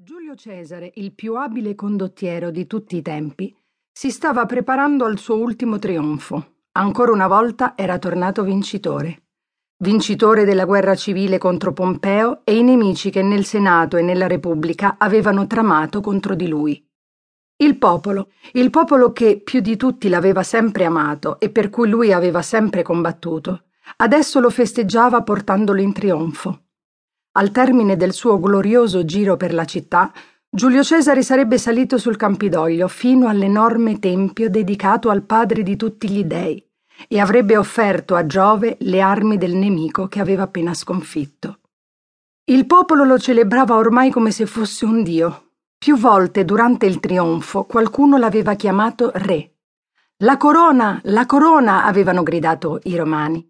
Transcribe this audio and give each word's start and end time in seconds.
Giulio 0.00 0.36
Cesare, 0.36 0.92
il 0.94 1.12
più 1.12 1.34
abile 1.34 1.74
condottiero 1.74 2.52
di 2.52 2.68
tutti 2.68 2.94
i 2.94 3.02
tempi, 3.02 3.52
si 3.90 4.12
stava 4.12 4.46
preparando 4.46 5.04
al 5.04 5.18
suo 5.18 5.34
ultimo 5.34 5.80
trionfo. 5.80 6.58
Ancora 6.78 7.10
una 7.10 7.26
volta 7.26 7.72
era 7.76 7.98
tornato 7.98 8.44
vincitore. 8.44 9.24
Vincitore 9.78 10.44
della 10.44 10.66
guerra 10.66 10.94
civile 10.94 11.38
contro 11.38 11.72
Pompeo 11.72 12.42
e 12.44 12.56
i 12.56 12.62
nemici 12.62 13.10
che 13.10 13.22
nel 13.22 13.44
Senato 13.44 13.96
e 13.96 14.02
nella 14.02 14.28
Repubblica 14.28 14.98
avevano 14.98 15.48
tramato 15.48 16.00
contro 16.00 16.36
di 16.36 16.46
lui. 16.46 16.88
Il 17.56 17.76
popolo, 17.76 18.30
il 18.52 18.70
popolo 18.70 19.10
che 19.10 19.40
più 19.40 19.58
di 19.58 19.76
tutti 19.76 20.08
l'aveva 20.08 20.44
sempre 20.44 20.84
amato 20.84 21.40
e 21.40 21.50
per 21.50 21.70
cui 21.70 21.88
lui 21.88 22.12
aveva 22.12 22.40
sempre 22.40 22.82
combattuto, 22.82 23.64
adesso 23.96 24.38
lo 24.38 24.50
festeggiava 24.50 25.24
portandolo 25.24 25.80
in 25.80 25.92
trionfo. 25.92 26.67
Al 27.38 27.52
termine 27.52 27.96
del 27.96 28.12
suo 28.12 28.40
glorioso 28.40 29.04
giro 29.04 29.36
per 29.36 29.54
la 29.54 29.64
città, 29.64 30.12
Giulio 30.50 30.82
Cesare 30.82 31.22
sarebbe 31.22 31.56
salito 31.56 31.96
sul 31.96 32.16
Campidoglio 32.16 32.88
fino 32.88 33.28
all'enorme 33.28 34.00
tempio 34.00 34.50
dedicato 34.50 35.08
al 35.08 35.22
padre 35.22 35.62
di 35.62 35.76
tutti 35.76 36.10
gli 36.10 36.24
dei 36.24 36.60
e 37.06 37.20
avrebbe 37.20 37.56
offerto 37.56 38.16
a 38.16 38.26
Giove 38.26 38.76
le 38.80 39.00
armi 39.00 39.38
del 39.38 39.54
nemico 39.54 40.08
che 40.08 40.18
aveva 40.18 40.42
appena 40.42 40.74
sconfitto. 40.74 41.60
Il 42.46 42.66
popolo 42.66 43.04
lo 43.04 43.18
celebrava 43.20 43.76
ormai 43.76 44.10
come 44.10 44.32
se 44.32 44.44
fosse 44.44 44.84
un 44.84 45.04
dio. 45.04 45.52
Più 45.78 45.96
volte 45.96 46.44
durante 46.44 46.86
il 46.86 46.98
trionfo 46.98 47.62
qualcuno 47.66 48.16
l'aveva 48.16 48.54
chiamato 48.54 49.12
re. 49.14 49.58
La 50.24 50.36
corona, 50.36 51.00
la 51.04 51.24
corona, 51.24 51.84
avevano 51.84 52.24
gridato 52.24 52.80
i 52.82 52.96
romani. 52.96 53.48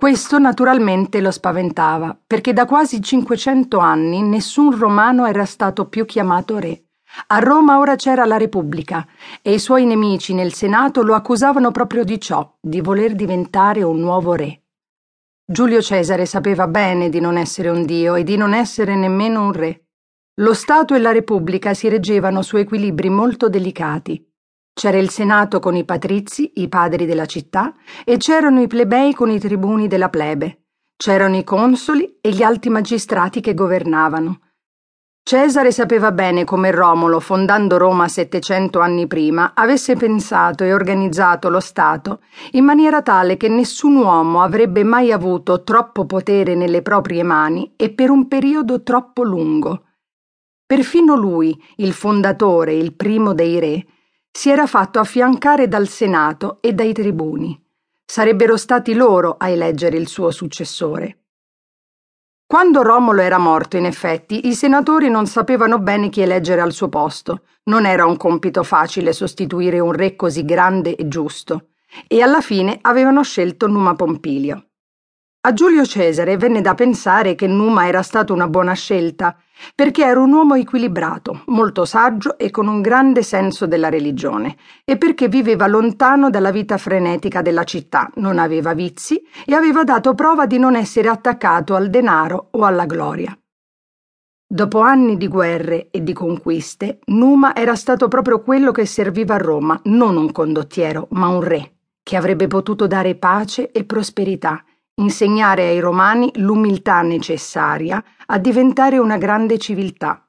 Questo 0.00 0.38
naturalmente 0.38 1.20
lo 1.20 1.30
spaventava, 1.30 2.18
perché 2.26 2.54
da 2.54 2.64
quasi 2.64 3.02
500 3.02 3.76
anni 3.76 4.22
nessun 4.22 4.74
romano 4.74 5.26
era 5.26 5.44
stato 5.44 5.88
più 5.88 6.06
chiamato 6.06 6.56
re. 6.56 6.84
A 7.26 7.38
Roma 7.38 7.78
ora 7.78 7.96
c'era 7.96 8.24
la 8.24 8.38
Repubblica 8.38 9.06
e 9.42 9.52
i 9.52 9.58
suoi 9.58 9.84
nemici 9.84 10.32
nel 10.32 10.54
Senato 10.54 11.02
lo 11.02 11.14
accusavano 11.14 11.70
proprio 11.70 12.02
di 12.02 12.18
ciò, 12.18 12.50
di 12.58 12.80
voler 12.80 13.14
diventare 13.14 13.82
un 13.82 13.98
nuovo 13.98 14.32
re. 14.32 14.62
Giulio 15.44 15.82
Cesare 15.82 16.24
sapeva 16.24 16.66
bene 16.66 17.10
di 17.10 17.20
non 17.20 17.36
essere 17.36 17.68
un 17.68 17.84
dio 17.84 18.14
e 18.14 18.24
di 18.24 18.38
non 18.38 18.54
essere 18.54 18.94
nemmeno 18.96 19.44
un 19.44 19.52
re. 19.52 19.84
Lo 20.36 20.54
Stato 20.54 20.94
e 20.94 20.98
la 20.98 21.12
Repubblica 21.12 21.74
si 21.74 21.90
reggevano 21.90 22.40
su 22.40 22.56
equilibri 22.56 23.10
molto 23.10 23.50
delicati 23.50 24.29
c'era 24.72 24.98
il 24.98 25.10
Senato 25.10 25.58
con 25.58 25.76
i 25.76 25.84
patrizi, 25.84 26.52
i 26.56 26.68
padri 26.68 27.06
della 27.06 27.26
città, 27.26 27.74
e 28.04 28.16
c'erano 28.16 28.60
i 28.62 28.66
plebei 28.66 29.14
con 29.14 29.30
i 29.30 29.38
tribuni 29.38 29.88
della 29.88 30.08
plebe. 30.08 30.64
C'erano 30.96 31.36
i 31.36 31.44
consoli 31.44 32.18
e 32.20 32.30
gli 32.30 32.42
alti 32.42 32.68
magistrati 32.68 33.40
che 33.40 33.54
governavano. 33.54 34.40
Cesare 35.22 35.70
sapeva 35.70 36.12
bene 36.12 36.44
come 36.44 36.70
Romolo, 36.70 37.20
fondando 37.20 37.76
Roma 37.76 38.08
700 38.08 38.80
anni 38.80 39.06
prima, 39.06 39.52
avesse 39.54 39.94
pensato 39.94 40.64
e 40.64 40.72
organizzato 40.72 41.48
lo 41.50 41.60
Stato 41.60 42.20
in 42.52 42.64
maniera 42.64 43.00
tale 43.00 43.36
che 43.36 43.48
nessun 43.48 43.96
uomo 43.96 44.42
avrebbe 44.42 44.82
mai 44.82 45.12
avuto 45.12 45.62
troppo 45.62 46.04
potere 46.04 46.54
nelle 46.54 46.82
proprie 46.82 47.22
mani 47.22 47.74
e 47.76 47.90
per 47.92 48.10
un 48.10 48.26
periodo 48.28 48.82
troppo 48.82 49.22
lungo. 49.22 49.84
Perfino 50.66 51.14
lui, 51.14 51.56
il 51.76 51.92
fondatore, 51.92 52.74
il 52.74 52.94
primo 52.94 53.32
dei 53.32 53.60
re, 53.60 53.86
si 54.30 54.50
era 54.50 54.66
fatto 54.66 54.98
affiancare 54.98 55.68
dal 55.68 55.88
Senato 55.88 56.58
e 56.60 56.72
dai 56.72 56.92
tribuni. 56.92 57.60
Sarebbero 58.04 58.56
stati 58.56 58.94
loro 58.94 59.36
a 59.38 59.48
eleggere 59.48 59.96
il 59.96 60.08
suo 60.08 60.30
successore. 60.30 61.18
Quando 62.46 62.82
Romolo 62.82 63.20
era 63.20 63.38
morto, 63.38 63.76
in 63.76 63.84
effetti, 63.84 64.48
i 64.48 64.54
senatori 64.54 65.08
non 65.08 65.26
sapevano 65.26 65.78
bene 65.78 66.08
chi 66.08 66.20
eleggere 66.20 66.60
al 66.60 66.72
suo 66.72 66.88
posto. 66.88 67.44
Non 67.64 67.86
era 67.86 68.06
un 68.06 68.16
compito 68.16 68.64
facile 68.64 69.12
sostituire 69.12 69.78
un 69.78 69.92
re 69.92 70.16
così 70.16 70.44
grande 70.44 70.96
e 70.96 71.06
giusto. 71.06 71.68
E 72.08 72.20
alla 72.22 72.40
fine 72.40 72.78
avevano 72.80 73.22
scelto 73.22 73.68
Numa 73.68 73.94
Pompilio. 73.94 74.69
A 75.42 75.54
Giulio 75.54 75.86
Cesare 75.86 76.36
venne 76.36 76.60
da 76.60 76.74
pensare 76.74 77.34
che 77.34 77.46
Numa 77.46 77.86
era 77.86 78.02
stata 78.02 78.34
una 78.34 78.46
buona 78.46 78.74
scelta, 78.74 79.34
perché 79.74 80.04
era 80.04 80.20
un 80.20 80.30
uomo 80.34 80.54
equilibrato, 80.54 81.44
molto 81.46 81.86
saggio 81.86 82.36
e 82.36 82.50
con 82.50 82.66
un 82.66 82.82
grande 82.82 83.22
senso 83.22 83.66
della 83.66 83.88
religione, 83.88 84.58
e 84.84 84.98
perché 84.98 85.28
viveva 85.28 85.66
lontano 85.66 86.28
dalla 86.28 86.50
vita 86.50 86.76
frenetica 86.76 87.40
della 87.40 87.64
città, 87.64 88.10
non 88.16 88.38
aveva 88.38 88.74
vizi 88.74 89.18
e 89.46 89.54
aveva 89.54 89.82
dato 89.82 90.12
prova 90.14 90.44
di 90.44 90.58
non 90.58 90.76
essere 90.76 91.08
attaccato 91.08 91.74
al 91.74 91.88
denaro 91.88 92.48
o 92.50 92.64
alla 92.64 92.84
gloria. 92.84 93.34
Dopo 94.46 94.80
anni 94.80 95.16
di 95.16 95.26
guerre 95.26 95.88
e 95.90 96.02
di 96.02 96.12
conquiste, 96.12 96.98
Numa 97.06 97.56
era 97.56 97.76
stato 97.76 98.08
proprio 98.08 98.42
quello 98.42 98.72
che 98.72 98.84
serviva 98.84 99.36
a 99.36 99.38
Roma, 99.38 99.80
non 99.84 100.18
un 100.18 100.32
condottiero, 100.32 101.06
ma 101.12 101.28
un 101.28 101.40
re, 101.40 101.76
che 102.02 102.16
avrebbe 102.18 102.46
potuto 102.46 102.86
dare 102.86 103.14
pace 103.14 103.70
e 103.70 103.84
prosperità 103.84 104.62
insegnare 105.00 105.68
ai 105.68 105.80
romani 105.80 106.30
l'umiltà 106.36 107.00
necessaria 107.02 108.02
a 108.26 108.38
diventare 108.38 108.98
una 108.98 109.16
grande 109.16 109.58
civiltà. 109.58 110.24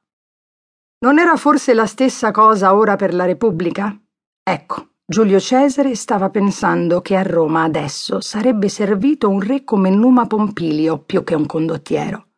Non 1.04 1.18
era 1.18 1.36
forse 1.36 1.74
la 1.74 1.86
stessa 1.86 2.30
cosa 2.30 2.74
ora 2.74 2.96
per 2.96 3.14
la 3.14 3.24
Repubblica? 3.24 3.96
Ecco, 4.42 4.88
Giulio 5.04 5.38
Cesare 5.38 5.94
stava 5.94 6.30
pensando 6.30 7.00
che 7.00 7.16
a 7.16 7.22
Roma 7.22 7.64
adesso 7.64 8.20
sarebbe 8.20 8.68
servito 8.68 9.28
un 9.28 9.40
re 9.40 9.64
come 9.64 9.90
Numa 9.90 10.26
Pompilio 10.26 10.98
più 10.98 11.22
che 11.22 11.34
un 11.34 11.46
condottiero. 11.46 12.28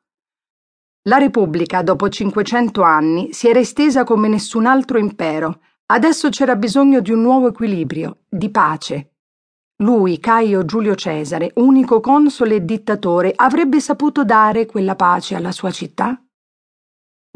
La 1.07 1.19
Repubblica, 1.19 1.83
dopo 1.83 2.09
500 2.09 2.83
anni, 2.83 3.33
si 3.33 3.49
era 3.49 3.59
estesa 3.59 4.05
come 4.05 4.29
nessun 4.29 4.65
altro 4.65 4.99
impero. 4.99 5.61
Adesso 5.87 6.31
c'era 6.31 6.57
bisogno 6.57 7.01
di 7.01 7.13
un 7.13 7.21
nuovo 7.21 7.49
equilibrio, 7.49 8.21
di 8.27 8.51
pace, 8.51 9.14
lui, 9.79 10.21
Caio 10.21 10.65
Giulio 10.65 10.95
Cesare, 10.95 11.51
unico 11.57 11.99
console 11.99 12.57
e 12.57 12.65
dittatore, 12.65 13.33
avrebbe 13.35 13.81
saputo 13.81 14.25
dare 14.25 14.67
quella 14.67 14.95
pace 14.95 15.35
alla 15.35 15.51
sua 15.51 15.73
città? 15.73 16.17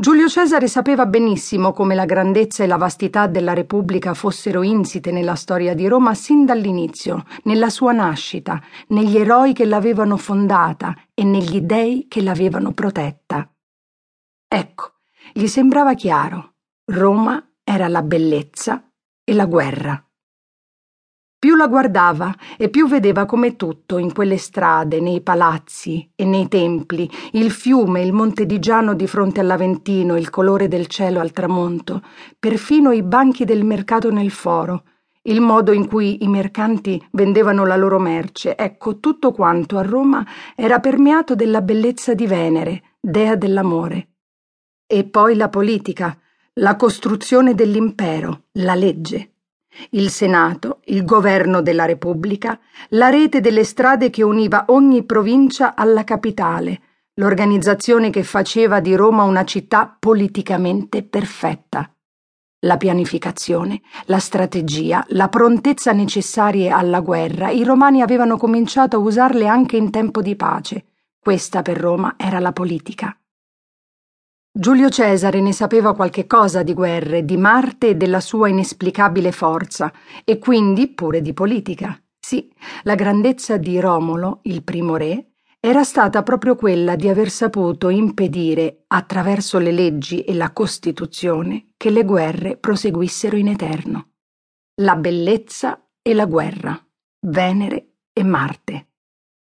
Giulio 0.00 0.28
Cesare 0.28 0.68
sapeva 0.68 1.06
benissimo 1.06 1.72
come 1.72 1.96
la 1.96 2.04
grandezza 2.04 2.62
e 2.62 2.68
la 2.68 2.76
vastità 2.76 3.26
della 3.26 3.52
Repubblica 3.52 4.14
fossero 4.14 4.62
insite 4.62 5.10
nella 5.10 5.34
storia 5.34 5.74
di 5.74 5.88
Roma 5.88 6.14
sin 6.14 6.44
dall'inizio, 6.44 7.24
nella 7.42 7.68
sua 7.68 7.90
nascita, 7.90 8.62
negli 8.88 9.16
eroi 9.16 9.52
che 9.52 9.64
l'avevano 9.64 10.16
fondata 10.16 10.94
e 11.14 11.24
negli 11.24 11.62
dei 11.62 12.06
che 12.06 12.22
l'avevano 12.22 12.70
protetta. 12.70 13.52
Ecco, 14.46 14.92
gli 15.32 15.48
sembrava 15.48 15.94
chiaro, 15.94 16.54
Roma 16.92 17.44
era 17.64 17.88
la 17.88 18.02
bellezza 18.02 18.88
e 19.24 19.34
la 19.34 19.46
guerra. 19.46 20.07
Più 21.40 21.54
la 21.54 21.68
guardava 21.68 22.34
e 22.56 22.68
più 22.68 22.88
vedeva 22.88 23.24
come 23.24 23.54
tutto, 23.54 23.98
in 23.98 24.12
quelle 24.12 24.38
strade, 24.38 24.98
nei 24.98 25.20
palazzi 25.20 26.10
e 26.16 26.24
nei 26.24 26.48
templi, 26.48 27.08
il 27.34 27.52
fiume, 27.52 28.02
il 28.02 28.12
monte 28.12 28.44
di 28.44 28.58
Giano 28.58 28.92
di 28.94 29.06
fronte 29.06 29.38
all'Aventino, 29.38 30.16
il 30.16 30.30
colore 30.30 30.66
del 30.66 30.88
cielo 30.88 31.20
al 31.20 31.30
tramonto, 31.30 32.02
perfino 32.40 32.90
i 32.90 33.04
banchi 33.04 33.44
del 33.44 33.64
mercato 33.64 34.10
nel 34.10 34.32
foro, 34.32 34.82
il 35.22 35.40
modo 35.40 35.70
in 35.70 35.86
cui 35.86 36.24
i 36.24 36.26
mercanti 36.26 37.00
vendevano 37.12 37.64
la 37.64 37.76
loro 37.76 38.00
merce, 38.00 38.56
ecco, 38.56 38.98
tutto 38.98 39.30
quanto 39.30 39.78
a 39.78 39.82
Roma 39.82 40.26
era 40.56 40.80
permeato 40.80 41.36
della 41.36 41.62
bellezza 41.62 42.14
di 42.14 42.26
Venere, 42.26 42.96
dea 42.98 43.36
dell'amore. 43.36 44.08
E 44.88 45.04
poi 45.04 45.36
la 45.36 45.48
politica, 45.48 46.18
la 46.54 46.74
costruzione 46.74 47.54
dell'impero, 47.54 48.46
la 48.54 48.74
legge 48.74 49.34
il 49.90 50.10
Senato, 50.10 50.80
il 50.86 51.04
governo 51.04 51.62
della 51.62 51.84
Repubblica, 51.84 52.58
la 52.90 53.08
rete 53.08 53.40
delle 53.40 53.64
strade 53.64 54.10
che 54.10 54.22
univa 54.22 54.64
ogni 54.68 55.04
provincia 55.04 55.74
alla 55.74 56.04
capitale, 56.04 56.80
l'organizzazione 57.14 58.10
che 58.10 58.22
faceva 58.22 58.80
di 58.80 58.94
Roma 58.94 59.24
una 59.24 59.44
città 59.44 59.94
politicamente 59.98 61.02
perfetta. 61.02 61.92
La 62.62 62.76
pianificazione, 62.76 63.82
la 64.06 64.18
strategia, 64.18 65.04
la 65.10 65.28
prontezza 65.28 65.92
necessarie 65.92 66.70
alla 66.70 67.00
guerra, 67.00 67.50
i 67.50 67.62
romani 67.62 68.02
avevano 68.02 68.36
cominciato 68.36 68.96
a 68.96 69.00
usarle 69.00 69.46
anche 69.46 69.76
in 69.76 69.90
tempo 69.90 70.20
di 70.20 70.34
pace. 70.34 70.86
Questa 71.20 71.62
per 71.62 71.76
Roma 71.76 72.14
era 72.16 72.40
la 72.40 72.52
politica. 72.52 73.16
Giulio 74.60 74.88
Cesare 74.88 75.40
ne 75.40 75.52
sapeva 75.52 75.94
qualche 75.94 76.26
cosa 76.26 76.64
di 76.64 76.74
guerre, 76.74 77.24
di 77.24 77.36
Marte 77.36 77.90
e 77.90 77.94
della 77.94 78.18
sua 78.18 78.48
inesplicabile 78.48 79.30
forza, 79.30 79.92
e 80.24 80.40
quindi 80.40 80.88
pure 80.88 81.22
di 81.22 81.32
politica. 81.32 81.96
Sì, 82.18 82.52
la 82.82 82.96
grandezza 82.96 83.56
di 83.56 83.78
Romolo, 83.78 84.40
il 84.42 84.64
primo 84.64 84.96
re, 84.96 85.34
era 85.60 85.84
stata 85.84 86.24
proprio 86.24 86.56
quella 86.56 86.96
di 86.96 87.08
aver 87.08 87.30
saputo 87.30 87.88
impedire, 87.88 88.82
attraverso 88.88 89.60
le 89.60 89.70
leggi 89.70 90.22
e 90.22 90.34
la 90.34 90.50
Costituzione, 90.50 91.74
che 91.76 91.90
le 91.90 92.04
guerre 92.04 92.56
proseguissero 92.56 93.36
in 93.36 93.46
eterno. 93.46 94.14
La 94.80 94.96
bellezza 94.96 95.88
e 96.02 96.14
la 96.14 96.26
guerra, 96.26 96.76
Venere 97.20 97.92
e 98.12 98.24
Marte. 98.24 98.88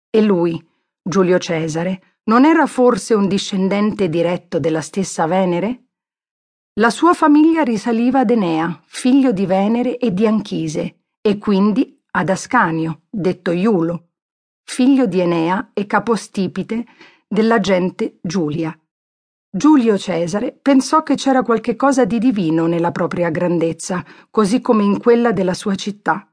E 0.10 0.24
lui, 0.24 0.60
Giulio 1.00 1.38
Cesare, 1.38 2.15
non 2.26 2.46
era 2.46 2.66
forse 2.66 3.14
un 3.14 3.28
discendente 3.28 4.10
diretto 4.10 4.60
della 4.60 4.82
stessa 4.82 5.28
Venere? 5.28 5.84
La 6.80 6.90
sua 6.90 7.14
famiglia 7.14 7.64
risaliva 7.64 8.20
ad 8.20 8.32
Enea, 8.32 8.82
figlio 8.86 9.32
di 9.32 9.46
Venere 9.46 9.98
e 9.98 10.14
di 10.14 10.26
Anchise, 10.26 11.04
e 11.22 11.38
quindi 11.38 12.02
ad 12.12 12.30
Ascanio, 12.30 13.04
detto 13.10 13.52
Iulo, 13.52 14.10
figlio 14.64 15.06
di 15.06 15.20
Enea 15.20 15.72
e 15.74 15.86
capostipite 15.86 16.86
della 17.28 17.60
gente 17.60 18.18
Giulia. 18.22 18.78
Giulio 19.50 19.98
Cesare 19.98 20.52
pensò 20.52 21.04
che 21.04 21.16
c'era 21.16 21.44
qualche 21.44 21.76
cosa 21.76 22.04
di 22.06 22.18
divino 22.18 22.66
nella 22.66 22.92
propria 22.92 23.30
grandezza, 23.30 24.04
così 24.30 24.60
come 24.60 24.84
in 24.84 25.00
quella 25.00 25.32
della 25.32 25.54
sua 25.54 25.76
città. 25.76 26.30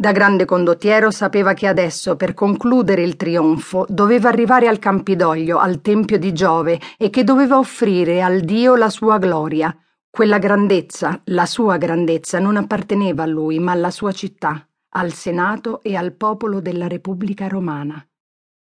Da 0.00 0.12
grande 0.12 0.46
condottiero 0.46 1.10
sapeva 1.10 1.52
che 1.52 1.66
adesso, 1.66 2.16
per 2.16 2.32
concludere 2.32 3.02
il 3.02 3.16
trionfo, 3.16 3.84
doveva 3.86 4.30
arrivare 4.30 4.66
al 4.66 4.78
Campidoglio, 4.78 5.58
al 5.58 5.82
Tempio 5.82 6.18
di 6.18 6.32
Giove, 6.32 6.80
e 6.96 7.10
che 7.10 7.22
doveva 7.22 7.58
offrire 7.58 8.22
al 8.22 8.40
Dio 8.40 8.76
la 8.76 8.88
sua 8.88 9.18
gloria. 9.18 9.76
Quella 10.08 10.38
grandezza, 10.38 11.20
la 11.24 11.44
sua 11.44 11.76
grandezza, 11.76 12.38
non 12.38 12.56
apparteneva 12.56 13.24
a 13.24 13.26
lui, 13.26 13.58
ma 13.58 13.72
alla 13.72 13.90
sua 13.90 14.12
città, 14.12 14.66
al 14.94 15.12
Senato 15.12 15.82
e 15.82 15.94
al 15.96 16.14
popolo 16.14 16.62
della 16.62 16.88
Repubblica 16.88 17.46
Romana, 17.46 18.02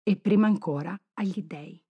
e 0.03 0.17
prima 0.17 0.47
ancora 0.47 0.99
agli 1.17 1.45
dei. 1.47 1.86